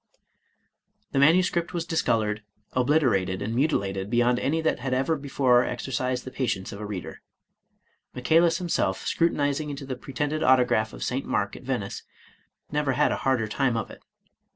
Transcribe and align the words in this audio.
••.••The 1.11 1.19
manuscript 1.19 1.75
was 1.75 1.85
discolored, 1.85 2.41
obliterated, 2.73 3.39
and 3.39 3.53
muti 3.53 3.75
lated 3.75 4.09
beyond 4.09 4.39
any 4.39 4.59
that 4.61 4.79
had 4.79 4.95
ever 4.95 5.15
before 5.15 5.63
exercised 5.63 6.25
the 6.25 6.31
patience 6.31 6.71
■of 6.73 6.79
a 6.79 6.85
reader*. 6.87 7.21
Michaelis 8.15 8.57
himself, 8.57 9.05
scrutinizing 9.05 9.69
into 9.69 9.85
the 9.85 9.95
pre 9.95 10.15
tended 10.15 10.41
autograph 10.41 10.91
of 10.93 11.03
St. 11.03 11.27
Mark 11.27 11.55
at 11.55 11.61
Venice, 11.61 12.01
never 12.71 12.93
had 12.93 13.11
a 13.11 13.17
harder 13.21 13.47
time 13.47 13.77
of 13.77 13.91
it. 13.91 14.01